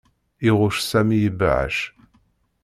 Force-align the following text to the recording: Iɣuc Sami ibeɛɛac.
Iɣuc 0.49 0.77
Sami 0.81 1.17
ibeɛɛac. 1.27 1.77